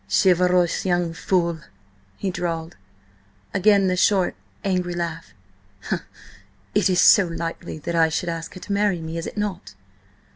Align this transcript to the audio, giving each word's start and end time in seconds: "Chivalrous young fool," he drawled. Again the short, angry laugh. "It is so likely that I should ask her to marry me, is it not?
"Chivalrous 0.09 0.83
young 0.83 1.13
fool," 1.13 1.59
he 2.17 2.31
drawled. 2.31 2.75
Again 3.53 3.85
the 3.85 3.95
short, 3.95 4.35
angry 4.63 4.95
laugh. 4.95 5.35
"It 6.73 6.89
is 6.89 6.99
so 6.99 7.25
likely 7.27 7.77
that 7.77 7.93
I 7.93 8.09
should 8.09 8.27
ask 8.29 8.55
her 8.55 8.59
to 8.61 8.73
marry 8.73 8.99
me, 8.99 9.19
is 9.19 9.27
it 9.27 9.37
not? 9.37 9.75